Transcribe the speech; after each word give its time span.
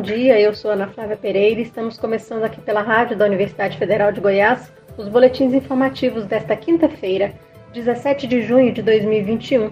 bom 0.00 0.04
dia. 0.04 0.40
Eu 0.40 0.54
sou 0.54 0.70
Ana 0.70 0.86
Flávia 0.86 1.14
Pereira 1.14 1.60
e 1.60 1.62
estamos 1.62 1.98
começando 1.98 2.42
aqui 2.42 2.58
pela 2.62 2.80
rádio 2.80 3.18
da 3.18 3.26
Universidade 3.26 3.76
Federal 3.76 4.10
de 4.10 4.18
Goiás 4.18 4.72
os 4.96 5.08
boletins 5.08 5.52
informativos 5.52 6.24
desta 6.24 6.56
quinta-feira, 6.56 7.34
17 7.74 8.26
de 8.26 8.40
junho 8.40 8.72
de 8.72 8.80
2021. 8.80 9.70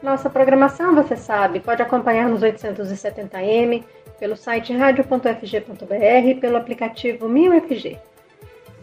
Nossa 0.00 0.30
programação, 0.30 0.94
você 0.94 1.16
sabe, 1.16 1.58
pode 1.58 1.82
acompanhar 1.82 2.28
nos 2.28 2.42
870m, 2.42 3.82
pelo 4.20 4.36
site 4.36 4.72
radio.fg.br 4.72 6.28
e 6.28 6.34
pelo 6.36 6.56
aplicativo 6.56 7.28
MinUFG. 7.28 7.98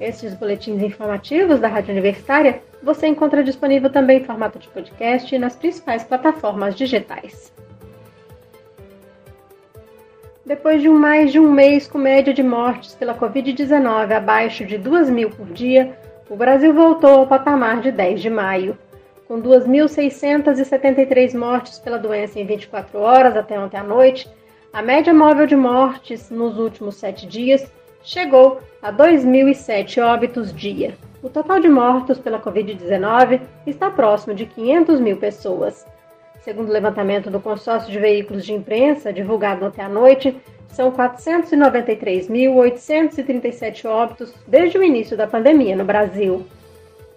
Estes 0.01 0.33
boletins 0.33 0.83
informativos 0.83 1.61
da 1.61 1.69
Rádio 1.69 1.93
Universitária 1.93 2.61
você 2.83 3.07
encontra 3.07 3.41
disponível 3.41 3.89
também 3.89 4.19
em 4.19 4.25
formato 4.25 4.59
de 4.59 4.67
podcast 4.67 5.37
nas 5.37 5.55
principais 5.55 6.03
plataformas 6.03 6.75
digitais. 6.75 7.53
Depois 10.47 10.81
de 10.81 10.87
mais 10.87 11.33
de 11.33 11.41
um 11.41 11.51
mês 11.51 11.89
com 11.89 11.97
média 11.97 12.33
de 12.33 12.41
mortes 12.41 12.95
pela 12.95 13.13
Covid-19 13.13 14.13
abaixo 14.13 14.63
de 14.63 14.77
2 14.77 15.09
mil 15.09 15.29
por 15.29 15.45
dia, 15.47 15.99
o 16.29 16.37
Brasil 16.37 16.73
voltou 16.73 17.09
ao 17.09 17.27
patamar 17.27 17.81
de 17.81 17.91
10 17.91 18.21
de 18.21 18.29
maio. 18.29 18.77
Com 19.27 19.41
2.673 19.41 21.37
mortes 21.37 21.79
pela 21.79 21.99
doença 21.99 22.39
em 22.39 22.45
24 22.45 22.97
horas 22.97 23.35
até 23.35 23.59
ontem 23.59 23.75
à 23.75 23.83
noite, 23.83 24.31
a 24.71 24.81
média 24.81 25.13
móvel 25.13 25.45
de 25.47 25.55
mortes 25.57 26.29
nos 26.29 26.57
últimos 26.57 26.95
sete 26.95 27.27
dias 27.27 27.69
chegou 28.01 28.61
a 28.81 28.89
2.007 28.89 30.01
óbitos 30.01 30.53
dia. 30.55 30.95
O 31.21 31.27
total 31.27 31.59
de 31.59 31.67
mortos 31.67 32.19
pela 32.19 32.39
Covid-19 32.39 33.41
está 33.65 33.91
próximo 33.91 34.33
de 34.33 34.45
500 34.45 35.01
mil 35.01 35.17
pessoas. 35.17 35.85
Segundo 36.47 36.69
o 36.69 36.71
levantamento 36.71 37.29
do 37.29 37.41
consórcio 37.41 37.91
de 37.91 37.99
veículos 37.99 38.45
de 38.45 38.53
imprensa, 38.53 39.11
divulgado 39.11 39.65
ontem 39.65 39.81
à 39.81 39.89
noite, 39.89 40.33
são 40.69 40.89
493.837 40.93 43.83
óbitos 43.83 44.33
desde 44.47 44.77
o 44.77 44.83
início 44.83 45.17
da 45.17 45.27
pandemia 45.27 45.75
no 45.75 45.83
Brasil. 45.83 46.47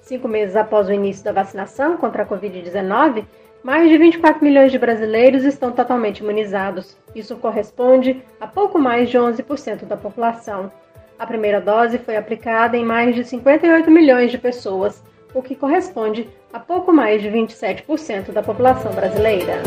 Cinco 0.01 0.27
meses 0.27 0.57
após 0.57 0.89
o 0.89 0.93
início 0.93 1.23
da 1.23 1.31
vacinação 1.31 1.97
contra 1.97 2.25
a 2.25 2.27
Covid-19, 2.27 3.25
mais 3.63 3.89
de 3.89 3.97
24 3.99 4.43
milhões 4.43 4.73
de 4.73 4.81
brasileiros 4.81 5.45
estão 5.45 5.71
totalmente 5.71 6.25
imunizados. 6.25 6.97
Isso 7.15 7.37
corresponde 7.37 8.21
a 8.41 8.49
pouco 8.49 8.81
mais 8.81 9.09
de 9.09 9.17
11% 9.17 9.85
da 9.85 9.97
população. 9.97 10.73
A 11.17 11.25
primeira 11.25 11.61
dose 11.61 11.99
foi 11.99 12.17
aplicada 12.17 12.77
em 12.77 12.85
mais 12.85 13.15
de 13.15 13.23
58 13.23 13.89
milhões 13.93 14.33
de 14.33 14.39
pessoas, 14.39 15.01
o 15.35 15.43
que 15.43 15.55
corresponde 15.55 16.27
a 16.53 16.59
pouco 16.59 16.93
mais 16.93 17.23
de 17.23 17.29
27% 17.29 18.33
da 18.33 18.43
população 18.43 18.91
brasileira. 18.93 19.63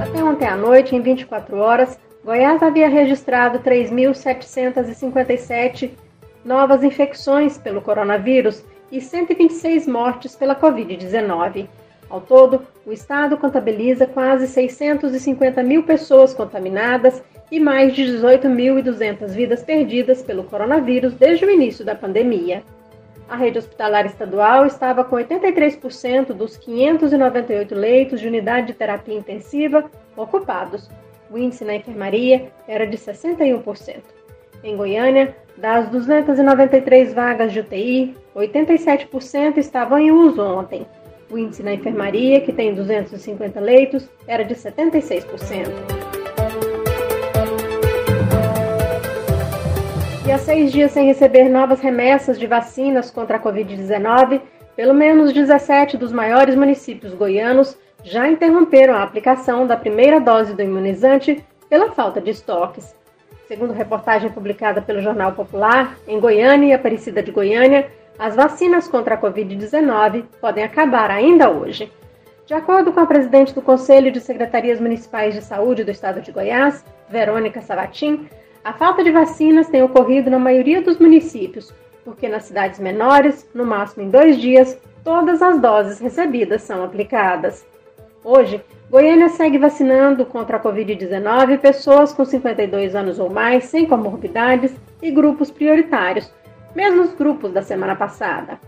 Até 0.00 0.22
ontem 0.22 0.46
à 0.46 0.56
noite, 0.56 0.94
em 0.94 1.00
24 1.00 1.56
horas, 1.56 1.98
Goiás 2.24 2.62
havia 2.62 2.88
registrado 2.88 3.58
3.757 3.60 5.90
novas 6.44 6.84
infecções 6.84 7.58
pelo 7.58 7.80
coronavírus 7.80 8.62
e 8.90 9.00
126 9.00 9.86
mortes 9.86 10.36
pela 10.36 10.54
Covid-19. 10.54 11.66
Ao 12.10 12.20
todo, 12.20 12.62
o 12.86 12.92
estado 12.92 13.36
contabiliza 13.36 14.06
quase 14.06 14.48
650 14.48 15.62
mil 15.62 15.82
pessoas 15.82 16.32
contaminadas 16.32 17.22
e 17.50 17.58
mais 17.58 17.94
de 17.94 18.02
18.200 18.02 19.28
vidas 19.30 19.62
perdidas 19.62 20.22
pelo 20.22 20.44
coronavírus 20.44 21.14
desde 21.14 21.44
o 21.44 21.50
início 21.50 21.84
da 21.84 21.94
pandemia. 21.94 22.62
A 23.28 23.36
rede 23.36 23.58
hospitalar 23.58 24.06
estadual 24.06 24.66
estava 24.66 25.04
com 25.04 25.16
83% 25.16 26.32
dos 26.32 26.56
598 26.56 27.74
leitos 27.74 28.20
de 28.20 28.26
unidade 28.26 28.68
de 28.68 28.72
terapia 28.72 29.14
intensiva 29.14 29.90
ocupados. 30.16 30.90
O 31.30 31.36
índice 31.36 31.64
na 31.64 31.74
enfermaria 31.74 32.50
era 32.66 32.86
de 32.86 32.96
61%. 32.96 33.96
Em 34.64 34.76
Goiânia, 34.76 35.36
das 35.56 35.88
293 35.90 37.12
vagas 37.12 37.52
de 37.52 37.60
UTI, 37.60 38.16
87% 38.34 39.58
estavam 39.58 39.98
em 39.98 40.10
uso 40.10 40.42
ontem. 40.42 40.86
O 41.30 41.36
índice 41.36 41.62
na 41.62 41.74
enfermaria, 41.74 42.40
que 42.40 42.52
tem 42.52 42.74
250 42.74 43.60
leitos, 43.60 44.08
era 44.26 44.42
de 44.42 44.54
76%. 44.54 46.07
E 50.28 50.30
há 50.30 50.36
seis 50.36 50.70
dias 50.70 50.92
sem 50.92 51.06
receber 51.06 51.48
novas 51.48 51.80
remessas 51.80 52.38
de 52.38 52.46
vacinas 52.46 53.10
contra 53.10 53.38
a 53.38 53.40
Covid-19, 53.40 54.42
pelo 54.76 54.92
menos 54.92 55.32
17 55.32 55.96
dos 55.96 56.12
maiores 56.12 56.54
municípios 56.54 57.14
goianos 57.14 57.78
já 58.04 58.28
interromperam 58.28 58.92
a 58.92 59.02
aplicação 59.02 59.66
da 59.66 59.74
primeira 59.74 60.20
dose 60.20 60.52
do 60.52 60.60
imunizante 60.60 61.42
pela 61.70 61.92
falta 61.92 62.20
de 62.20 62.30
estoques. 62.30 62.94
Segundo 63.46 63.72
reportagem 63.72 64.30
publicada 64.30 64.82
pelo 64.82 65.00
Jornal 65.00 65.32
Popular, 65.32 65.96
em 66.06 66.20
Goiânia 66.20 66.66
e 66.66 66.72
Aparecida 66.74 67.22
de 67.22 67.32
Goiânia, 67.32 67.90
as 68.18 68.36
vacinas 68.36 68.86
contra 68.86 69.14
a 69.14 69.18
Covid-19 69.18 70.26
podem 70.42 70.62
acabar 70.62 71.10
ainda 71.10 71.48
hoje. 71.48 71.90
De 72.44 72.52
acordo 72.52 72.92
com 72.92 73.00
a 73.00 73.06
presidente 73.06 73.54
do 73.54 73.62
Conselho 73.62 74.12
de 74.12 74.20
Secretarias 74.20 74.78
Municipais 74.78 75.32
de 75.32 75.40
Saúde 75.40 75.84
do 75.84 75.90
Estado 75.90 76.20
de 76.20 76.30
Goiás, 76.32 76.84
Verônica 77.08 77.62
Savatin, 77.62 78.28
a 78.68 78.72
falta 78.74 79.02
de 79.02 79.10
vacinas 79.10 79.70
tem 79.70 79.82
ocorrido 79.82 80.28
na 80.28 80.38
maioria 80.38 80.82
dos 80.82 80.98
municípios, 80.98 81.72
porque 82.04 82.28
nas 82.28 82.42
cidades 82.42 82.78
menores, 82.78 83.48
no 83.54 83.64
máximo 83.64 84.02
em 84.02 84.10
dois 84.10 84.38
dias, 84.38 84.78
todas 85.02 85.40
as 85.40 85.58
doses 85.58 85.98
recebidas 85.98 86.60
são 86.60 86.84
aplicadas. 86.84 87.66
Hoje, 88.22 88.62
Goiânia 88.90 89.30
segue 89.30 89.56
vacinando 89.56 90.26
contra 90.26 90.58
a 90.58 90.62
Covid-19 90.62 91.58
pessoas 91.60 92.12
com 92.12 92.26
52 92.26 92.94
anos 92.94 93.18
ou 93.18 93.30
mais, 93.30 93.64
sem 93.64 93.86
comorbidades 93.86 94.76
e 95.00 95.10
grupos 95.10 95.50
prioritários, 95.50 96.30
mesmo 96.76 97.00
os 97.00 97.14
grupos 97.14 97.50
da 97.50 97.62
semana 97.62 97.96
passada. 97.96 98.60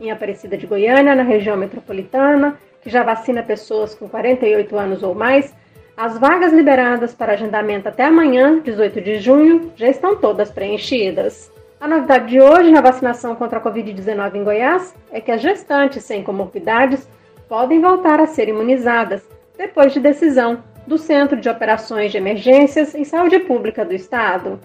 Em 0.00 0.10
Aparecida 0.10 0.56
de 0.56 0.66
Goiânia, 0.66 1.14
na 1.14 1.24
região 1.24 1.58
metropolitana, 1.58 2.58
que 2.80 2.88
já 2.88 3.02
vacina 3.02 3.42
pessoas 3.42 3.94
com 3.94 4.08
48 4.08 4.78
anos 4.78 5.02
ou 5.02 5.14
mais, 5.14 5.54
as 6.02 6.18
vagas 6.18 6.52
liberadas 6.52 7.14
para 7.14 7.34
agendamento 7.34 7.88
até 7.88 8.06
amanhã, 8.06 8.58
18 8.58 9.00
de 9.00 9.20
junho, 9.20 9.70
já 9.76 9.86
estão 9.86 10.16
todas 10.16 10.50
preenchidas. 10.50 11.48
A 11.80 11.86
novidade 11.86 12.26
de 12.26 12.40
hoje 12.40 12.72
na 12.72 12.80
vacinação 12.80 13.36
contra 13.36 13.60
a 13.60 13.62
Covid-19 13.62 14.34
em 14.34 14.42
Goiás 14.42 14.92
é 15.12 15.20
que 15.20 15.30
as 15.30 15.40
gestantes 15.40 16.02
sem 16.02 16.24
comorbidades 16.24 17.08
podem 17.48 17.80
voltar 17.80 18.18
a 18.18 18.26
ser 18.26 18.48
imunizadas, 18.48 19.22
depois 19.56 19.92
de 19.92 20.00
decisão 20.00 20.64
do 20.88 20.98
Centro 20.98 21.40
de 21.40 21.48
Operações 21.48 22.10
de 22.10 22.18
Emergências 22.18 22.96
em 22.96 23.04
Saúde 23.04 23.38
Pública 23.38 23.84
do 23.84 23.94
Estado. 23.94 24.58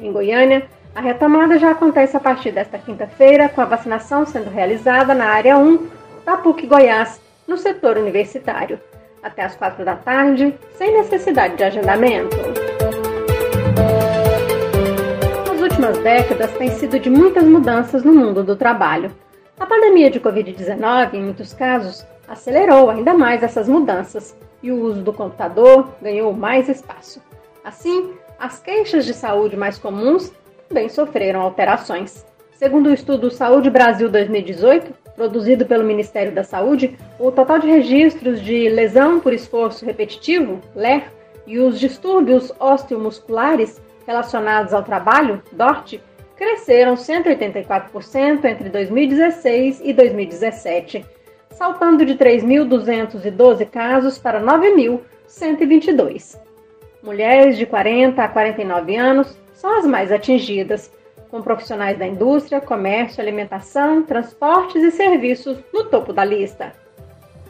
Em 0.00 0.10
Goiânia, 0.10 0.66
a 0.92 1.00
retomada 1.00 1.56
já 1.56 1.70
acontece 1.70 2.16
a 2.16 2.20
partir 2.20 2.50
desta 2.50 2.78
quinta-feira, 2.78 3.48
com 3.48 3.60
a 3.60 3.64
vacinação 3.64 4.26
sendo 4.26 4.50
realizada 4.50 5.14
na 5.14 5.26
área 5.26 5.56
1 5.56 5.86
da 6.26 6.36
PUC 6.36 6.66
Goiás, 6.66 7.20
no 7.46 7.56
setor 7.56 7.96
universitário 7.96 8.80
até 9.22 9.42
as 9.42 9.56
quatro 9.56 9.84
da 9.84 9.96
tarde, 9.96 10.54
sem 10.76 10.92
necessidade 10.92 11.56
de 11.56 11.64
agendamento. 11.64 12.36
As 15.52 15.60
últimas 15.60 15.98
décadas 15.98 16.52
têm 16.52 16.70
sido 16.70 16.98
de 16.98 17.10
muitas 17.10 17.44
mudanças 17.44 18.02
no 18.02 18.12
mundo 18.12 18.42
do 18.42 18.56
trabalho. 18.56 19.10
A 19.58 19.66
pandemia 19.66 20.10
de 20.10 20.20
Covid-19, 20.20 21.14
em 21.14 21.22
muitos 21.22 21.52
casos, 21.52 22.06
acelerou 22.26 22.90
ainda 22.90 23.12
mais 23.12 23.42
essas 23.42 23.68
mudanças 23.68 24.36
e 24.62 24.70
o 24.70 24.80
uso 24.80 25.02
do 25.02 25.12
computador 25.12 25.88
ganhou 26.00 26.32
mais 26.32 26.68
espaço. 26.68 27.20
Assim, 27.64 28.14
as 28.38 28.58
queixas 28.58 29.04
de 29.04 29.12
saúde 29.12 29.56
mais 29.56 29.78
comuns 29.78 30.32
também 30.68 30.88
sofreram 30.88 31.40
alterações. 31.40 32.24
Segundo 32.52 32.88
o 32.88 32.94
estudo 32.94 33.30
Saúde 33.30 33.68
Brasil 33.68 34.08
2018, 34.08 34.94
produzido 35.20 35.66
pelo 35.66 35.84
Ministério 35.84 36.32
da 36.32 36.42
Saúde, 36.42 36.96
o 37.18 37.30
total 37.30 37.58
de 37.58 37.66
registros 37.66 38.40
de 38.40 38.70
lesão 38.70 39.20
por 39.20 39.34
esforço 39.34 39.84
repetitivo, 39.84 40.62
LER, 40.74 41.12
e 41.46 41.58
os 41.58 41.78
distúrbios 41.78 42.50
osteomusculares 42.58 43.82
relacionados 44.06 44.72
ao 44.72 44.82
trabalho, 44.82 45.42
DORT, 45.52 46.00
cresceram 46.34 46.94
184% 46.94 48.46
entre 48.46 48.70
2016 48.70 49.82
e 49.84 49.92
2017, 49.92 51.04
saltando 51.50 52.06
de 52.06 52.14
3.212 52.14 53.68
casos 53.68 54.16
para 54.16 54.40
9.122. 54.40 56.40
Mulheres 57.02 57.58
de 57.58 57.66
40 57.66 58.24
a 58.24 58.28
49 58.28 58.96
anos 58.96 59.38
são 59.52 59.78
as 59.78 59.84
mais 59.84 60.10
atingidas, 60.10 60.90
com 61.30 61.42
profissionais 61.42 61.98
da 61.98 62.06
indústria, 62.06 62.60
comércio, 62.60 63.20
alimentação, 63.20 64.02
transportes 64.02 64.82
e 64.82 64.90
serviços 64.90 65.58
no 65.72 65.84
topo 65.84 66.12
da 66.12 66.24
lista. 66.24 66.72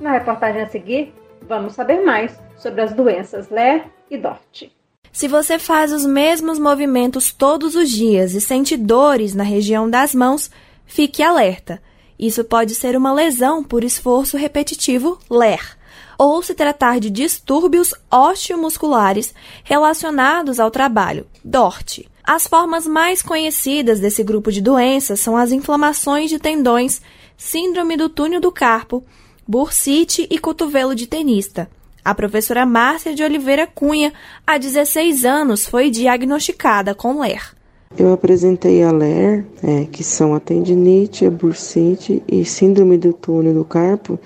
Na 0.00 0.12
reportagem 0.12 0.62
a 0.62 0.68
seguir, 0.68 1.14
vamos 1.42 1.74
saber 1.74 2.04
mais 2.04 2.38
sobre 2.56 2.82
as 2.82 2.92
doenças 2.92 3.48
LER 3.48 3.84
e 4.10 4.18
DORT. 4.18 4.70
Se 5.12 5.26
você 5.26 5.58
faz 5.58 5.92
os 5.92 6.06
mesmos 6.06 6.58
movimentos 6.58 7.32
todos 7.32 7.74
os 7.74 7.90
dias 7.90 8.34
e 8.34 8.40
sente 8.40 8.76
dores 8.76 9.34
na 9.34 9.42
região 9.42 9.90
das 9.90 10.14
mãos, 10.14 10.50
fique 10.86 11.22
alerta. 11.22 11.82
Isso 12.18 12.44
pode 12.44 12.74
ser 12.74 12.96
uma 12.96 13.12
lesão 13.12 13.64
por 13.64 13.82
esforço 13.82 14.36
repetitivo 14.36 15.18
LER. 15.30 15.78
ou 16.18 16.42
se 16.42 16.52
tratar 16.52 17.00
de 17.00 17.08
distúrbios 17.08 17.94
osteomusculares 18.10 19.34
relacionados 19.64 20.60
ao 20.60 20.70
trabalho, 20.70 21.26
DORT. 21.42 22.06
As 22.24 22.46
formas 22.46 22.86
mais 22.86 23.22
conhecidas 23.22 24.00
desse 24.00 24.22
grupo 24.22 24.52
de 24.52 24.60
doenças 24.60 25.20
são 25.20 25.36
as 25.36 25.52
inflamações 25.52 26.30
de 26.30 26.38
tendões, 26.38 27.00
síndrome 27.36 27.96
do 27.96 28.08
túnel 28.08 28.40
do 28.40 28.52
carpo, 28.52 29.02
bursite 29.46 30.26
e 30.30 30.38
cotovelo 30.38 30.94
de 30.94 31.06
tenista. 31.06 31.68
A 32.04 32.14
professora 32.14 32.64
Márcia 32.64 33.14
de 33.14 33.22
Oliveira 33.22 33.66
Cunha, 33.66 34.12
há 34.46 34.56
16 34.56 35.24
anos, 35.24 35.66
foi 35.66 35.90
diagnosticada 35.90 36.94
com 36.94 37.20
LER. 37.20 37.54
Eu 37.98 38.12
apresentei 38.12 38.82
a 38.84 38.92
LER, 38.92 39.44
é, 39.62 39.84
que 39.84 40.04
são 40.04 40.32
a 40.32 40.40
tendinite, 40.40 41.26
a 41.26 41.30
bursite 41.30 42.22
e 42.28 42.44
síndrome 42.44 42.96
do 42.96 43.12
túnel 43.12 43.52
do 43.52 43.64
carpo, 43.64 44.18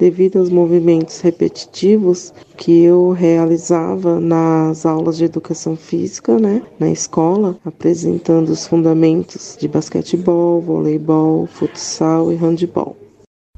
devido 0.00 0.38
aos 0.38 0.48
movimentos 0.48 1.20
repetitivos 1.20 2.32
que 2.56 2.82
eu 2.82 3.10
realizava 3.10 4.18
nas 4.18 4.86
aulas 4.86 5.18
de 5.18 5.24
educação 5.26 5.76
física, 5.76 6.38
né, 6.38 6.62
na 6.78 6.90
escola, 6.90 7.58
apresentando 7.62 8.48
os 8.48 8.66
fundamentos 8.66 9.58
de 9.60 9.68
basquetebol, 9.68 10.62
voleibol, 10.62 11.46
futsal 11.46 12.32
e 12.32 12.36
handebol. 12.36 12.96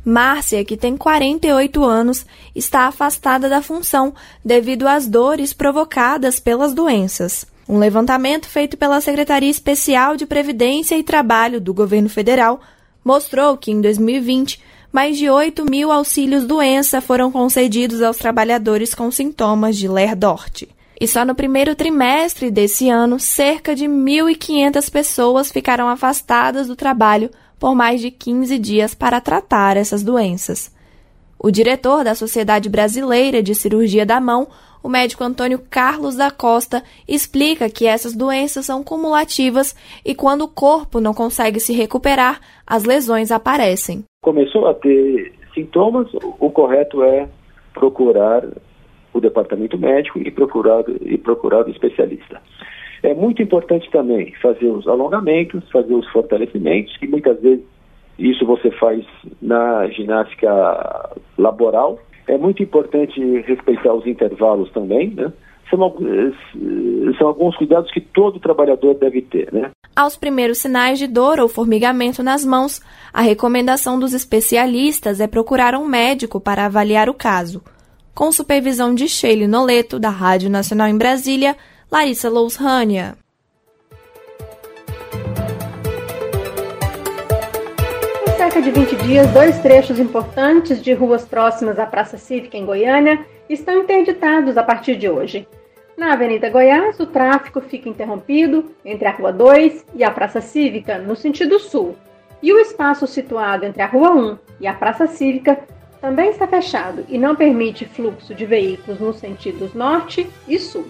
Márcia, 0.04 0.64
que 0.64 0.76
tem 0.76 0.96
48 0.96 1.84
anos, 1.84 2.26
está 2.56 2.88
afastada 2.88 3.48
da 3.48 3.62
função 3.62 4.12
devido 4.44 4.88
às 4.88 5.06
dores 5.06 5.52
provocadas 5.52 6.40
pelas 6.40 6.74
doenças. 6.74 7.46
Um 7.68 7.78
levantamento 7.78 8.48
feito 8.48 8.76
pela 8.76 9.00
Secretaria 9.00 9.48
Especial 9.48 10.16
de 10.16 10.26
Previdência 10.26 10.98
e 10.98 11.04
Trabalho 11.04 11.60
do 11.60 11.72
governo 11.72 12.08
federal 12.08 12.60
mostrou 13.04 13.56
que, 13.56 13.70
em 13.70 13.80
2020, 13.80 14.60
mais 14.92 15.16
de 15.16 15.30
8 15.30 15.64
mil 15.64 15.90
auxílios 15.90 16.44
doença 16.44 17.00
foram 17.00 17.32
concedidos 17.32 18.02
aos 18.02 18.18
trabalhadores 18.18 18.94
com 18.94 19.10
sintomas 19.10 19.76
de 19.76 19.88
LER-DORT. 19.88 20.68
E 21.00 21.08
só 21.08 21.24
no 21.24 21.34
primeiro 21.34 21.74
trimestre 21.74 22.50
desse 22.50 22.90
ano, 22.90 23.18
cerca 23.18 23.74
de 23.74 23.86
1.500 23.86 24.90
pessoas 24.90 25.50
ficaram 25.50 25.88
afastadas 25.88 26.68
do 26.68 26.76
trabalho 26.76 27.30
por 27.58 27.74
mais 27.74 28.00
de 28.00 28.10
15 28.10 28.58
dias 28.58 28.94
para 28.94 29.20
tratar 29.20 29.76
essas 29.76 30.02
doenças. 30.02 30.70
O 31.38 31.50
diretor 31.50 32.04
da 32.04 32.14
Sociedade 32.14 32.68
Brasileira 32.68 33.42
de 33.42 33.54
Cirurgia 33.54 34.06
da 34.06 34.20
Mão, 34.20 34.46
o 34.82 34.88
médico 34.88 35.24
Antônio 35.24 35.60
Carlos 35.70 36.16
da 36.16 36.30
Costa 36.30 36.84
explica 37.08 37.68
que 37.70 37.86
essas 37.86 38.14
doenças 38.14 38.66
são 38.66 38.82
cumulativas 38.84 39.74
e 40.04 40.14
quando 40.14 40.42
o 40.42 40.48
corpo 40.48 41.00
não 41.00 41.14
consegue 41.14 41.58
se 41.58 41.72
recuperar, 41.72 42.40
as 42.66 42.84
lesões 42.84 43.32
aparecem. 43.32 44.04
Começou 44.22 44.68
a 44.68 44.74
ter 44.74 45.32
sintomas, 45.52 46.06
o 46.14 46.48
correto 46.48 47.02
é 47.02 47.28
procurar 47.74 48.44
o 49.12 49.20
departamento 49.20 49.76
médico 49.76 50.20
e 50.20 50.30
procurar, 50.30 50.84
e 51.00 51.18
procurar 51.18 51.66
o 51.66 51.70
especialista. 51.70 52.40
É 53.02 53.12
muito 53.14 53.42
importante 53.42 53.90
também 53.90 54.32
fazer 54.40 54.66
os 54.66 54.86
alongamentos, 54.86 55.68
fazer 55.72 55.92
os 55.92 56.08
fortalecimentos, 56.10 56.96
que 56.98 57.08
muitas 57.08 57.40
vezes 57.40 57.64
isso 58.16 58.46
você 58.46 58.70
faz 58.70 59.04
na 59.40 59.88
ginástica 59.88 61.16
laboral, 61.36 61.98
é 62.28 62.38
muito 62.38 62.62
importante 62.62 63.20
respeitar 63.40 63.92
os 63.92 64.06
intervalos 64.06 64.70
também, 64.70 65.10
né? 65.10 65.32
São, 65.68 65.84
eh, 66.00 67.12
são 67.18 67.26
alguns 67.26 67.56
cuidados 67.56 67.90
que 67.90 68.00
todo 68.00 68.38
trabalhador 68.38 68.94
deve 68.94 69.22
ter, 69.22 69.52
né? 69.52 69.72
Aos 69.94 70.16
primeiros 70.16 70.58
sinais 70.58 70.98
de 70.98 71.06
dor 71.06 71.38
ou 71.38 71.48
formigamento 71.48 72.22
nas 72.22 72.44
mãos, 72.44 72.80
a 73.12 73.20
recomendação 73.20 73.98
dos 73.98 74.14
especialistas 74.14 75.20
é 75.20 75.26
procurar 75.26 75.74
um 75.74 75.86
médico 75.86 76.40
para 76.40 76.64
avaliar 76.64 77.10
o 77.10 77.14
caso. 77.14 77.62
Com 78.14 78.32
supervisão 78.32 78.94
de 78.94 79.06
Sheila 79.06 79.46
Noleto, 79.46 79.98
da 79.98 80.10
Rádio 80.10 80.48
Nacional 80.48 80.88
em 80.88 80.96
Brasília, 80.96 81.56
Larissa 81.90 82.30
Loushania. 82.30 83.16
cerca 88.52 88.60
de 88.60 88.70
20 88.70 88.96
dias, 89.04 89.30
dois 89.30 89.58
trechos 89.60 89.98
importantes 89.98 90.82
de 90.82 90.92
ruas 90.92 91.24
próximas 91.24 91.78
à 91.78 91.86
Praça 91.86 92.18
Cívica 92.18 92.56
em 92.56 92.66
Goiânia 92.66 93.24
estão 93.48 93.78
interditados 93.78 94.58
a 94.58 94.62
partir 94.62 94.96
de 94.96 95.08
hoje. 95.08 95.46
Na 95.96 96.14
Avenida 96.14 96.48
Goiás, 96.48 96.98
o 97.00 97.06
tráfego 97.06 97.60
fica 97.60 97.88
interrompido 97.88 98.74
entre 98.84 99.06
a 99.06 99.10
Rua 99.10 99.32
2 99.32 99.84
e 99.94 100.02
a 100.02 100.10
Praça 100.10 100.40
Cívica 100.40 100.98
no 100.98 101.14
sentido 101.14 101.58
sul, 101.58 101.96
e 102.42 102.52
o 102.52 102.58
espaço 102.58 103.06
situado 103.06 103.64
entre 103.64 103.82
a 103.82 103.86
Rua 103.86 104.10
1 104.10 104.38
e 104.60 104.66
a 104.66 104.72
Praça 104.72 105.06
Cívica 105.06 105.60
também 106.00 106.30
está 106.30 106.46
fechado 106.48 107.04
e 107.08 107.18
não 107.18 107.36
permite 107.36 107.84
fluxo 107.84 108.34
de 108.34 108.46
veículos 108.46 108.98
nos 108.98 109.16
sentidos 109.16 109.74
norte 109.74 110.28
e 110.48 110.58
sul. 110.58 110.86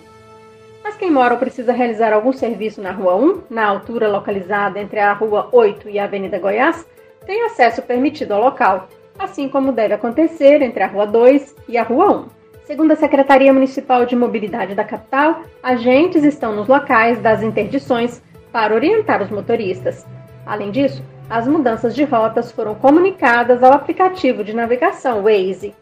Mas 0.84 0.96
quem 0.96 1.10
mora 1.10 1.34
ou 1.34 1.40
precisa 1.40 1.72
realizar 1.72 2.12
algum 2.12 2.32
serviço 2.32 2.80
na 2.80 2.92
Rua 2.92 3.16
1, 3.16 3.42
na 3.50 3.66
altura 3.66 4.08
localizada 4.08 4.80
entre 4.80 5.00
a 5.00 5.12
Rua 5.12 5.48
8 5.52 5.88
e 5.88 5.98
a 5.98 6.04
Avenida 6.04 6.38
Goiás, 6.38 6.86
tem 7.26 7.44
acesso 7.44 7.82
permitido 7.82 8.32
ao 8.32 8.40
local, 8.40 8.88
assim 9.18 9.48
como 9.48 9.72
deve 9.72 9.94
acontecer 9.94 10.62
entre 10.62 10.82
a 10.82 10.86
Rua 10.86 11.06
2 11.06 11.56
e 11.68 11.76
a 11.76 11.82
Rua 11.82 12.28
1. 12.38 12.41
Segundo 12.64 12.92
a 12.92 12.96
Secretaria 12.96 13.52
Municipal 13.52 14.06
de 14.06 14.14
Mobilidade 14.14 14.76
da 14.76 14.84
capital, 14.84 15.42
agentes 15.60 16.22
estão 16.22 16.54
nos 16.54 16.68
locais 16.68 17.18
das 17.20 17.42
interdições 17.42 18.22
para 18.52 18.72
orientar 18.72 19.20
os 19.20 19.30
motoristas. 19.30 20.06
Além 20.46 20.70
disso, 20.70 21.02
as 21.28 21.48
mudanças 21.48 21.92
de 21.92 22.04
rotas 22.04 22.52
foram 22.52 22.76
comunicadas 22.76 23.64
ao 23.64 23.72
aplicativo 23.72 24.44
de 24.44 24.54
navegação 24.54 25.24
Waze. 25.24 25.74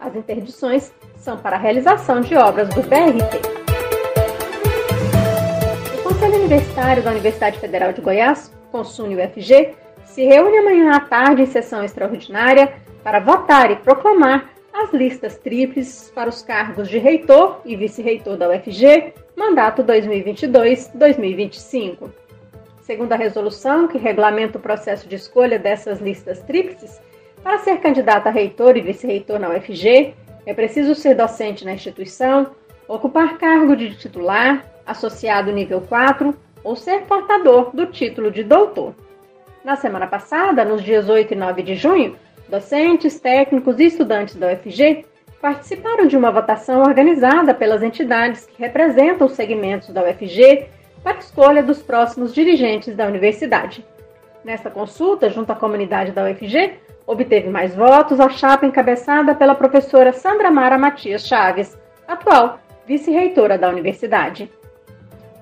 As 0.00 0.16
interdições 0.16 0.92
são 1.16 1.36
para 1.38 1.54
a 1.54 1.58
realização 1.58 2.20
de 2.20 2.34
obras 2.34 2.68
do 2.70 2.82
BRT. 2.82 3.40
O 6.00 6.02
Conselho 6.02 6.34
Universitário 6.34 7.02
da 7.02 7.12
Universidade 7.12 7.60
Federal 7.60 7.92
de 7.92 8.00
Goiás, 8.00 8.52
Consune 8.72 9.14
UFG, 9.14 9.76
se 10.04 10.24
reúne 10.24 10.58
amanhã 10.58 10.96
à 10.96 11.00
tarde 11.00 11.42
em 11.42 11.46
sessão 11.46 11.84
extraordinária 11.84 12.72
para 13.04 13.20
votar 13.20 13.70
e 13.70 13.76
proclamar 13.76 14.53
as 14.74 14.92
listas 14.92 15.38
tríplices 15.38 16.12
para 16.12 16.28
os 16.28 16.42
cargos 16.42 16.88
de 16.88 16.98
reitor 16.98 17.60
e 17.64 17.76
vice-reitor 17.76 18.36
da 18.36 18.48
UFG, 18.48 19.14
mandato 19.36 19.84
2022-2025. 19.84 22.10
Segundo 22.82 23.12
a 23.12 23.16
resolução 23.16 23.86
que 23.86 23.96
regulamenta 23.96 24.58
o 24.58 24.60
processo 24.60 25.08
de 25.08 25.14
escolha 25.14 25.60
dessas 25.60 26.00
listas 26.00 26.40
tríplices, 26.40 27.00
para 27.42 27.58
ser 27.58 27.78
candidato 27.78 28.26
a 28.26 28.30
reitor 28.30 28.76
e 28.76 28.80
vice-reitor 28.80 29.38
na 29.38 29.50
UFG, 29.50 30.12
é 30.44 30.52
preciso 30.52 30.96
ser 30.96 31.14
docente 31.14 31.64
na 31.64 31.74
instituição, 31.74 32.50
ocupar 32.88 33.38
cargo 33.38 33.76
de 33.76 33.94
titular, 33.94 34.64
associado 34.84 35.52
nível 35.52 35.82
4 35.82 36.36
ou 36.64 36.74
ser 36.74 37.02
portador 37.02 37.70
do 37.72 37.86
título 37.86 38.28
de 38.30 38.42
doutor. 38.42 38.92
Na 39.62 39.76
semana 39.76 40.08
passada, 40.08 40.64
nos 40.64 40.82
dias 40.82 41.08
8 41.08 41.32
e 41.32 41.36
9 41.36 41.62
de 41.62 41.76
junho, 41.76 42.16
docentes, 42.54 43.18
técnicos 43.18 43.80
e 43.80 43.86
estudantes 43.86 44.36
da 44.36 44.52
UFG 44.52 45.04
participaram 45.40 46.06
de 46.06 46.16
uma 46.16 46.30
votação 46.30 46.82
organizada 46.82 47.52
pelas 47.52 47.82
entidades 47.82 48.46
que 48.46 48.62
representam 48.62 49.26
os 49.26 49.32
segmentos 49.32 49.88
da 49.88 50.04
UFG 50.04 50.68
para 51.02 51.18
escolha 51.18 51.64
dos 51.64 51.82
próximos 51.82 52.32
dirigentes 52.32 52.94
da 52.94 53.06
universidade. 53.06 53.84
Nesta 54.44 54.70
consulta, 54.70 55.28
junto 55.28 55.50
à 55.50 55.56
comunidade 55.56 56.12
da 56.12 56.24
UFG, 56.24 56.74
obteve 57.04 57.48
mais 57.48 57.74
votos 57.74 58.20
a 58.20 58.28
chapa 58.28 58.64
encabeçada 58.66 59.34
pela 59.34 59.56
professora 59.56 60.12
Sandra 60.12 60.48
Mara 60.50 60.78
Matias 60.78 61.26
Chaves, 61.26 61.76
atual 62.06 62.60
vice-reitora 62.86 63.58
da 63.58 63.68
universidade. 63.68 64.48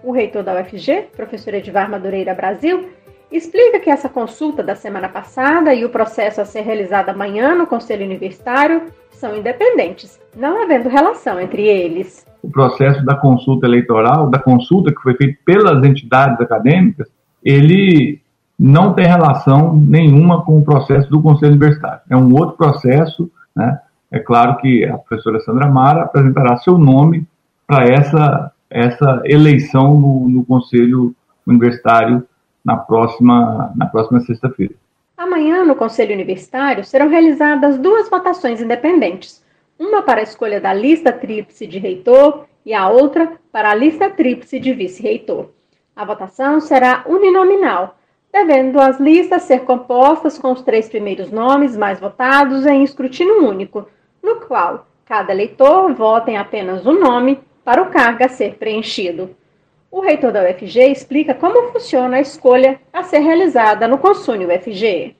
O 0.02 0.12
reitor 0.12 0.42
da 0.42 0.58
UFG, 0.58 1.08
professor 1.14 1.52
Edvar 1.52 1.90
Madureira 1.90 2.34
Brasil, 2.34 2.88
explica 3.32 3.80
que 3.80 3.90
essa 3.90 4.08
consulta 4.08 4.62
da 4.62 4.74
semana 4.74 5.08
passada 5.08 5.74
e 5.74 5.84
o 5.84 5.90
processo 5.90 6.40
a 6.40 6.44
ser 6.44 6.60
realizado 6.62 7.08
amanhã 7.08 7.54
no 7.54 7.66
Conselho 7.66 8.04
Universitário 8.04 8.82
são 9.10 9.36
independentes, 9.36 10.20
não 10.36 10.62
havendo 10.62 10.88
relação 10.88 11.40
entre 11.40 11.66
eles. 11.66 12.26
O 12.42 12.50
processo 12.50 13.04
da 13.04 13.14
consulta 13.14 13.66
eleitoral, 13.66 14.28
da 14.28 14.38
consulta 14.38 14.92
que 14.92 15.00
foi 15.00 15.14
feita 15.14 15.38
pelas 15.44 15.84
entidades 15.84 16.40
acadêmicas, 16.40 17.08
ele 17.42 18.20
não 18.58 18.92
tem 18.92 19.06
relação 19.06 19.74
nenhuma 19.74 20.44
com 20.44 20.58
o 20.58 20.64
processo 20.64 21.08
do 21.08 21.22
Conselho 21.22 21.52
Universitário. 21.52 22.00
É 22.10 22.16
um 22.16 22.32
outro 22.34 22.56
processo, 22.56 23.30
né? 23.54 23.80
É 24.10 24.18
claro 24.18 24.58
que 24.58 24.84
a 24.84 24.98
professora 24.98 25.40
Sandra 25.40 25.68
Mara 25.70 26.02
apresentará 26.02 26.58
seu 26.58 26.76
nome 26.76 27.26
para 27.66 27.86
essa, 27.86 28.52
essa 28.68 29.22
eleição 29.24 29.98
no, 29.98 30.28
no 30.28 30.44
Conselho 30.44 31.14
Universitário 31.46 32.22
na 32.64 32.76
próxima, 32.76 33.72
na 33.76 33.86
próxima 33.86 34.20
sexta-feira. 34.20 34.74
Amanhã, 35.16 35.64
no 35.64 35.76
Conselho 35.76 36.14
Universitário, 36.14 36.84
serão 36.84 37.08
realizadas 37.08 37.78
duas 37.78 38.08
votações 38.08 38.60
independentes: 38.60 39.44
uma 39.78 40.02
para 40.02 40.20
a 40.20 40.24
escolha 40.24 40.60
da 40.60 40.72
lista 40.72 41.12
tríplice 41.12 41.66
de 41.66 41.78
reitor 41.78 42.46
e 42.64 42.72
a 42.74 42.88
outra 42.88 43.32
para 43.50 43.70
a 43.70 43.74
lista 43.74 44.10
tríplice 44.10 44.58
de 44.58 44.72
vice-reitor. 44.72 45.50
A 45.94 46.04
votação 46.04 46.60
será 46.60 47.04
uninominal, 47.06 47.96
devendo 48.32 48.80
as 48.80 48.98
listas 48.98 49.42
ser 49.42 49.60
compostas 49.60 50.38
com 50.38 50.52
os 50.52 50.62
três 50.62 50.88
primeiros 50.88 51.30
nomes 51.30 51.76
mais 51.76 52.00
votados 52.00 52.64
em 52.64 52.82
escrutínio 52.82 53.46
único, 53.46 53.86
no 54.22 54.36
qual 54.36 54.86
Cada 55.12 55.30
eleitor 55.30 55.92
vota 55.92 56.30
em 56.30 56.38
apenas 56.38 56.86
um 56.86 56.98
nome 56.98 57.38
para 57.62 57.82
o 57.82 57.90
cargo 57.90 58.24
a 58.24 58.28
ser 58.28 58.54
preenchido. 58.54 59.36
O 59.92 60.00
reitor 60.00 60.32
da 60.32 60.42
UFG 60.42 60.90
explica 60.90 61.34
como 61.34 61.70
funciona 61.70 62.16
a 62.16 62.20
escolha 62.20 62.80
a 62.90 63.02
ser 63.02 63.18
realizada 63.18 63.86
no 63.86 63.98
Consune 63.98 64.46
UFG. 64.46 65.14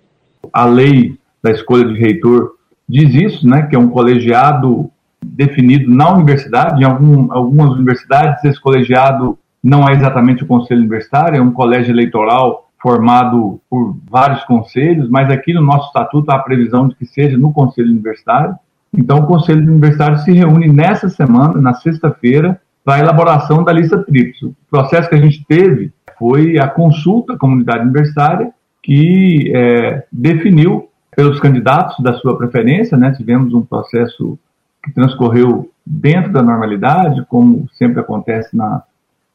A 0.50 0.64
lei 0.64 1.19
da 1.43 1.50
escolha 1.50 1.85
de 1.85 2.00
reitor 2.00 2.55
diz 2.88 3.14
isso, 3.14 3.47
né, 3.47 3.67
que 3.67 3.76
é 3.76 3.79
um 3.79 3.91
colegiado 3.91 4.91
definido 5.23 5.95
na 5.95 6.14
universidade. 6.14 6.81
Em 6.81 6.87
algum, 6.87 7.31
algumas 7.31 7.73
universidades, 7.73 8.43
esse 8.45 8.59
colegiado 8.59 9.38
não 9.62 9.87
é 9.87 9.93
exatamente 9.93 10.43
o 10.43 10.47
conselho 10.47 10.81
universitário, 10.81 11.37
é 11.37 11.43
um 11.43 11.52
colégio 11.52 11.93
eleitoral 11.93 12.71
formado 12.81 13.61
por 13.69 13.95
vários 14.11 14.43
conselhos, 14.45 15.07
mas 15.11 15.31
aqui 15.31 15.52
no 15.52 15.61
nosso 15.61 15.88
estatuto 15.88 16.31
há 16.31 16.37
a 16.37 16.43
previsão 16.43 16.88
de 16.88 16.95
que 16.95 17.05
seja 17.05 17.37
no 17.37 17.52
conselho 17.52 17.91
universitário. 17.91 18.57
Então, 18.91 19.19
o 19.19 19.26
conselho 19.26 19.61
universitário 19.61 20.17
se 20.21 20.33
reúne 20.33 20.67
nessa 20.67 21.11
semana, 21.11 21.61
na 21.61 21.75
sexta-feira, 21.75 22.59
para 22.84 22.94
a 22.94 22.98
elaboração 22.98 23.62
da 23.62 23.72
lista 23.72 24.02
tríplice. 24.02 24.44
O 24.46 24.54
processo 24.70 25.08
que 25.08 25.14
a 25.14 25.20
gente 25.20 25.44
teve 25.46 25.92
foi 26.18 26.58
a 26.58 26.68
consulta 26.68 27.34
à 27.34 27.38
comunidade 27.38 27.84
universitária, 27.84 28.52
que 28.82 29.52
é, 29.54 30.04
definiu 30.10 30.88
pelos 31.14 31.38
candidatos 31.38 32.02
da 32.02 32.14
sua 32.14 32.36
preferência, 32.36 32.96
né? 32.96 33.12
Tivemos 33.12 33.52
um 33.54 33.62
processo 33.62 34.38
que 34.84 34.92
transcorreu 34.92 35.70
dentro 35.84 36.32
da 36.32 36.42
normalidade, 36.42 37.24
como 37.28 37.68
sempre 37.72 38.00
acontece 38.00 38.56
na, 38.56 38.82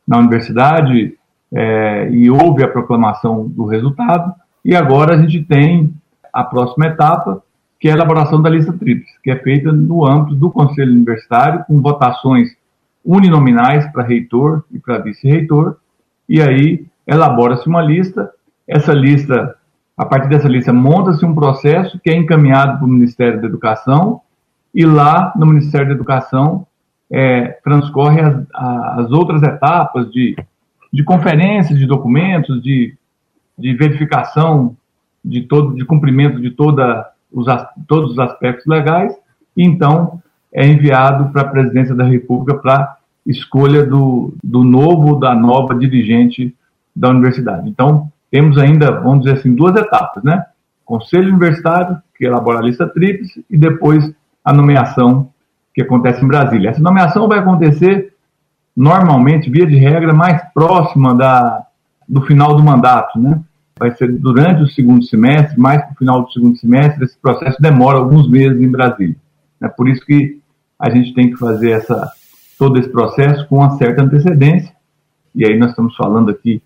na 0.08 0.18
universidade, 0.18 1.16
é, 1.54 2.10
e 2.10 2.30
houve 2.30 2.64
a 2.64 2.68
proclamação 2.68 3.48
do 3.48 3.66
resultado, 3.66 4.34
e 4.66 4.76
agora 4.76 5.16
a 5.16 5.22
gente 5.22 5.44
tem 5.46 5.94
a 6.34 6.44
próxima 6.44 6.88
etapa, 6.88 7.42
que 7.80 7.88
é 7.88 7.92
a 7.92 7.96
elaboração 7.96 8.42
da 8.42 8.50
lista 8.50 8.74
tríplice, 8.74 9.14
que 9.24 9.32
é 9.32 9.36
feita 9.38 9.72
no 9.72 10.06
âmbito 10.06 10.36
do 10.36 10.52
Conselho 10.52 10.92
Universitário, 10.92 11.64
com 11.66 11.82
votações 11.82 12.50
uninominais 13.08 13.90
para 13.94 14.04
reitor 14.04 14.66
e 14.70 14.78
para 14.78 14.98
vice-reitor, 14.98 15.78
e 16.28 16.42
aí 16.42 16.86
elabora-se 17.08 17.66
uma 17.66 17.82
lista. 17.82 18.30
Essa 18.68 18.92
lista, 18.92 19.56
a 19.96 20.06
partir 20.06 20.28
dessa 20.28 20.50
lista, 20.50 20.74
monta-se 20.74 21.26
um 21.26 21.34
processo 21.34 21.98
que 22.04 22.10
é 22.10 22.16
encaminhado 22.18 22.78
para 22.78 22.86
o 22.86 22.90
Ministério 22.90 23.40
da 23.40 23.48
Educação, 23.48 24.20
e 24.76 24.86
lá 24.86 25.32
no 25.38 25.46
Ministério 25.46 25.88
da 25.88 25.94
Educação 25.94 26.68
é, 27.10 27.60
transcorre 27.64 28.20
as, 28.20 28.46
as, 28.54 29.12
outras 29.12 29.42
etapas 29.42 30.12
de, 30.12 30.36
de 30.92 31.02
conferências 31.06 31.80
de 31.80 31.86
documentos, 31.86 32.62
de, 32.62 32.94
de 33.58 33.74
verificação 33.74 34.76
de 35.24 35.44
todo 35.44 35.76
de 35.76 35.86
cumprimento 35.86 36.42
de 36.42 36.52
toda 36.52 37.10
os, 37.32 37.48
todos 37.88 38.12
os 38.12 38.20
aspectos 38.20 38.66
legais, 38.66 39.14
e 39.56 39.64
então 39.64 40.22
é 40.58 40.66
enviado 40.66 41.30
para 41.30 41.44
a 41.44 41.48
presidência 41.48 41.94
da 41.94 42.04
República 42.04 42.58
para 42.58 42.98
escolha 43.24 43.86
do, 43.86 44.34
do 44.44 44.64
novo, 44.64 45.20
da 45.20 45.36
nova 45.36 45.76
dirigente 45.76 46.56
da 46.96 47.10
universidade. 47.10 47.70
Então, 47.70 48.12
temos 48.32 48.58
ainda, 48.58 48.90
vamos 49.00 49.24
dizer 49.24 49.38
assim, 49.38 49.54
duas 49.54 49.76
etapas, 49.76 50.24
né? 50.24 50.44
Conselho 50.84 51.30
Universitário, 51.30 51.98
que 52.18 52.26
elabora 52.26 52.58
a 52.58 52.64
lista 52.64 52.88
tríplice, 52.88 53.46
e 53.48 53.56
depois 53.56 54.12
a 54.44 54.52
nomeação 54.52 55.30
que 55.76 55.84
acontece 55.84 56.26
em 56.26 56.28
Brasília. 56.28 56.72
Essa 56.72 56.82
nomeação 56.82 57.28
vai 57.28 57.38
acontecer, 57.38 58.16
normalmente, 58.76 59.52
via 59.52 59.68
de 59.68 59.76
regra, 59.76 60.12
mais 60.12 60.42
próxima 60.56 61.14
da, 61.14 61.68
do 62.10 62.22
final 62.24 62.56
do 62.56 62.64
mandato, 62.64 63.20
né? 63.20 63.40
Vai 63.78 63.92
ser 63.92 64.12
durante 64.12 64.64
o 64.64 64.68
segundo 64.68 65.04
semestre, 65.04 65.60
mais 65.60 65.84
para 65.84 65.94
o 65.94 65.98
final 65.98 66.24
do 66.24 66.32
segundo 66.32 66.58
semestre, 66.58 67.06
esse 67.06 67.18
processo 67.20 67.62
demora 67.62 68.00
alguns 68.00 68.28
meses 68.28 68.60
em 68.60 68.72
Brasília. 68.72 69.16
É 69.62 69.68
por 69.68 69.88
isso 69.88 70.04
que 70.04 70.37
a 70.80 70.90
gente 70.90 71.14
tem 71.14 71.32
que 71.32 71.38
fazer 71.38 71.72
essa, 71.72 72.12
todo 72.58 72.80
esse 72.80 72.90
processo 72.90 73.48
com 73.48 73.58
uma 73.58 73.78
certa 73.78 74.04
antecedência. 74.04 74.76
E 75.34 75.46
aí 75.46 75.58
nós 75.58 75.72
estamos 75.72 75.96
falando 75.96 76.30
aqui 76.30 76.62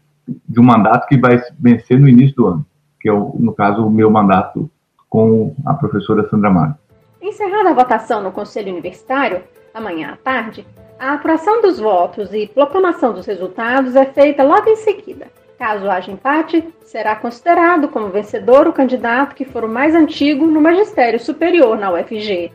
de 0.48 0.60
um 0.60 0.64
mandato 0.64 1.08
que 1.08 1.18
vai 1.18 1.42
vencer 1.60 2.00
no 2.00 2.08
início 2.08 2.36
do 2.36 2.48
ano, 2.48 2.66
que 3.00 3.10
é, 3.10 3.14
o, 3.14 3.36
no 3.40 3.54
caso, 3.54 3.86
o 3.86 3.90
meu 3.90 4.10
mandato 4.10 4.70
com 5.10 5.54
a 5.66 5.74
professora 5.74 6.28
Sandra 6.30 6.50
Mário. 6.50 6.76
Encerrada 7.22 7.70
a 7.70 7.74
votação 7.74 8.24
no 8.24 8.32
Conselho 8.32 8.72
Universitário, 8.72 9.44
amanhã 9.74 10.12
à 10.14 10.16
tarde, 10.16 10.66
a 10.98 11.14
apuração 11.14 11.62
dos 11.62 11.80
votos 11.80 12.34
e 12.34 12.48
proclamação 12.48 13.14
dos 13.14 13.26
resultados 13.26 13.96
é 13.96 14.06
feita 14.06 14.44
logo 14.44 14.70
em 14.70 14.76
seguida. 14.76 15.28
Caso 15.58 15.90
haja 15.90 16.12
empate, 16.12 16.64
será 16.84 17.16
considerado 17.16 17.88
como 17.88 18.10
vencedor 18.10 18.68
o 18.68 18.74
candidato 18.74 19.36
que 19.36 19.46
for 19.46 19.64
o 19.64 19.70
mais 19.70 19.94
antigo 19.94 20.46
no 20.46 20.62
magistério 20.62 21.20
superior 21.20 21.78
na 21.78 21.92
UFG. 21.92 22.52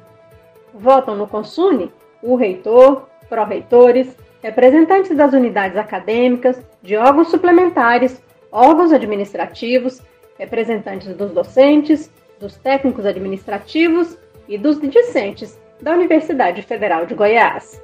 Votam 0.79 1.17
no 1.17 1.27
Consune 1.27 1.91
o 2.23 2.37
reitor, 2.37 3.09
pró-reitores, 3.29 4.17
representantes 4.43 5.17
das 5.17 5.33
unidades 5.33 5.77
acadêmicas, 5.77 6.61
de 6.83 6.97
órgãos 6.97 7.29
suplementares, 7.29 8.23
órgãos 8.53 8.93
administrativos, 8.93 10.03
representantes 10.39 11.15
dos 11.15 11.33
docentes, 11.33 12.11
dos 12.39 12.57
técnicos 12.57 13.07
administrativos 13.07 14.19
e 14.49 14.59
dos 14.59 14.79
discentes 14.81 15.59
da 15.81 15.93
Universidade 15.93 16.63
Federal 16.63 17.07
de 17.07 17.15
Goiás. 17.15 17.83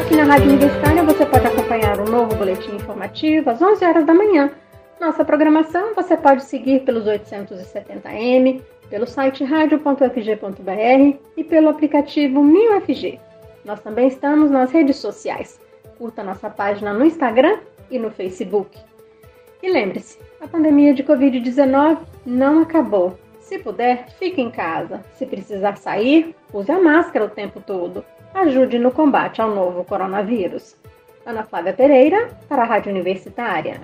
Aqui 0.00 0.16
na 0.16 0.24
Rádio 0.24 0.48
Universitária 0.48 1.02
você 1.02 1.24
pode 1.26 1.46
acompanhar 1.46 2.00
o 2.00 2.10
novo 2.10 2.34
boletim 2.36 2.74
informativo 2.74 3.50
às 3.50 3.60
11 3.60 3.84
horas 3.84 4.04
da 4.04 4.14
manhã. 4.14 4.50
Nossa 5.00 5.24
programação 5.24 5.94
você 5.94 6.16
pode 6.16 6.44
seguir 6.44 6.80
pelos 6.80 7.04
870m, 7.04 8.60
pelo 8.90 9.06
site 9.06 9.44
radio.fg.br 9.44 11.18
e 11.36 11.44
pelo 11.44 11.68
aplicativo 11.68 12.42
MinUFG. 12.42 13.20
Nós 13.64 13.80
também 13.80 14.08
estamos 14.08 14.50
nas 14.50 14.70
redes 14.70 14.96
sociais. 14.96 15.60
Curta 15.98 16.22
nossa 16.22 16.48
página 16.48 16.92
no 16.92 17.04
Instagram 17.04 17.58
e 17.90 17.98
no 17.98 18.10
Facebook. 18.10 18.78
E 19.62 19.70
lembre-se, 19.70 20.18
a 20.40 20.46
pandemia 20.46 20.94
de 20.94 21.02
Covid-19 21.02 21.98
não 22.24 22.62
acabou. 22.62 23.18
Se 23.40 23.58
puder, 23.58 24.08
fique 24.18 24.40
em 24.40 24.50
casa. 24.50 25.02
Se 25.14 25.26
precisar 25.26 25.76
sair, 25.76 26.34
use 26.52 26.70
a 26.70 26.80
máscara 26.80 27.24
o 27.24 27.30
tempo 27.30 27.60
todo. 27.60 28.04
Ajude 28.34 28.78
no 28.78 28.92
combate 28.92 29.40
ao 29.40 29.54
novo 29.54 29.84
coronavírus. 29.84 30.76
Ana 31.26 31.42
Flávia 31.42 31.72
Pereira, 31.72 32.28
para 32.48 32.62
a 32.62 32.66
Rádio 32.66 32.92
Universitária. 32.92 33.80